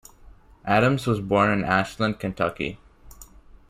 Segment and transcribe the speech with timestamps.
[0.65, 2.79] Adams was born in Ashland, Kentucky.